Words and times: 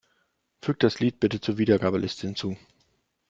Füg 0.63 0.79
das 0.79 0.99
Lied 0.99 1.19
bitte 1.19 1.41
zur 1.41 1.59
Wiedergabeliste 1.59 2.25
hinzu. 2.25 2.57